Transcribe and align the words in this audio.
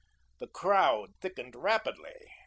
The 0.39 0.47
crowd 0.47 1.13
thickened 1.21 1.55
rapidly. 1.55 2.27